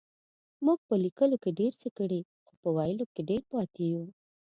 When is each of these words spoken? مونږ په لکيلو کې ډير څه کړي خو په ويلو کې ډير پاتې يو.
مونږ 0.65 0.79
په 0.87 0.95
لکيلو 1.03 1.37
کې 1.43 1.51
ډير 1.59 1.73
څه 1.81 1.89
کړي 1.97 2.21
خو 2.45 2.53
په 2.61 2.69
ويلو 2.77 3.05
کې 3.13 3.21
ډير 3.29 3.41
پاتې 3.53 3.83
يو. 3.93 4.03